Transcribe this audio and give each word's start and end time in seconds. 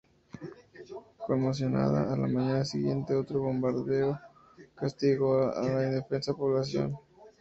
Conmocionada, 1.27 2.11
a 2.11 2.17
la 2.17 2.25
mañana 2.27 2.65
siguiente 2.65 3.13
otro 3.13 3.41
bombardeo 3.41 4.19
castigó 4.73 5.51
a 5.55 5.61
la 5.69 5.83
indefensa 5.85 6.33
población. 6.33 6.97